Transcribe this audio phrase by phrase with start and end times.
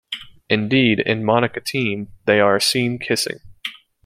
[0.49, 3.37] Indeed, in Monica Teen, they are seen kissing.